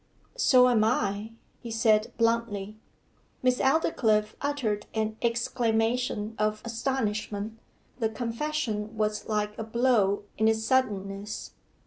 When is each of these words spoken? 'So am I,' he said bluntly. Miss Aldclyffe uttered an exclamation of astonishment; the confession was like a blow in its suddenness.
'So 0.35 0.67
am 0.67 0.83
I,' 0.83 1.33
he 1.59 1.69
said 1.69 2.11
bluntly. 2.17 2.75
Miss 3.43 3.59
Aldclyffe 3.59 4.35
uttered 4.41 4.87
an 4.95 5.15
exclamation 5.21 6.33
of 6.39 6.59
astonishment; 6.65 7.59
the 7.99 8.09
confession 8.09 8.97
was 8.97 9.27
like 9.29 9.55
a 9.59 9.63
blow 9.63 10.23
in 10.39 10.47
its 10.47 10.63
suddenness. 10.63 11.51